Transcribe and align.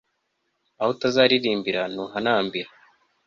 aho 0.79 0.89
utazaririmbira 0.95 1.81
ntuhanambira 1.91 2.69